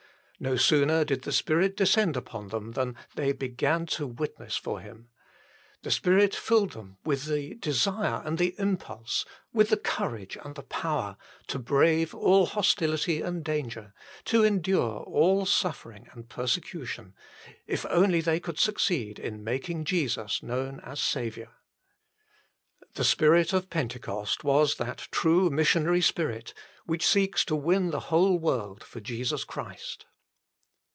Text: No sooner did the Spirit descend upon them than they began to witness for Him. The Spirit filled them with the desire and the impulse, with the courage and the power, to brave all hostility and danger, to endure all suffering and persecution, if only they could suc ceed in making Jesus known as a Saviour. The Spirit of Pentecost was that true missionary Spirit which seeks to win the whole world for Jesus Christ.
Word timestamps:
No 0.43 0.55
sooner 0.55 1.05
did 1.05 1.21
the 1.21 1.31
Spirit 1.31 1.77
descend 1.77 2.17
upon 2.17 2.47
them 2.47 2.71
than 2.71 2.95
they 3.13 3.31
began 3.31 3.85
to 3.85 4.07
witness 4.07 4.57
for 4.57 4.79
Him. 4.79 5.07
The 5.83 5.91
Spirit 5.91 6.33
filled 6.35 6.71
them 6.71 6.97
with 7.05 7.25
the 7.25 7.53
desire 7.53 8.23
and 8.25 8.39
the 8.39 8.55
impulse, 8.57 9.23
with 9.53 9.69
the 9.69 9.77
courage 9.77 10.39
and 10.43 10.55
the 10.55 10.63
power, 10.63 11.15
to 11.45 11.59
brave 11.59 12.15
all 12.15 12.47
hostility 12.47 13.21
and 13.21 13.45
danger, 13.45 13.93
to 14.25 14.43
endure 14.43 15.01
all 15.01 15.45
suffering 15.45 16.07
and 16.11 16.27
persecution, 16.27 17.13
if 17.67 17.85
only 17.91 18.19
they 18.19 18.39
could 18.39 18.57
suc 18.57 18.77
ceed 18.77 19.19
in 19.19 19.43
making 19.43 19.83
Jesus 19.85 20.41
known 20.41 20.79
as 20.79 20.97
a 20.99 21.03
Saviour. 21.03 21.53
The 22.95 23.03
Spirit 23.03 23.53
of 23.53 23.69
Pentecost 23.69 24.43
was 24.43 24.77
that 24.77 25.07
true 25.11 25.51
missionary 25.51 26.01
Spirit 26.01 26.55
which 26.87 27.05
seeks 27.05 27.45
to 27.45 27.55
win 27.55 27.91
the 27.91 27.99
whole 28.09 28.39
world 28.39 28.83
for 28.83 28.99
Jesus 28.99 29.43
Christ. 29.43 30.07